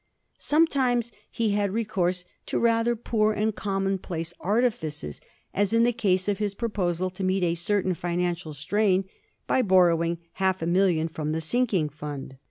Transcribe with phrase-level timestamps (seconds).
[0.39, 5.21] Sometimes he had recourse to rather poor and commonplace artifices,
[5.53, 9.05] as in the case of his proposal to meet a certain financial strain
[9.45, 12.37] by borrowing half a million fi*om the Sinking Fund.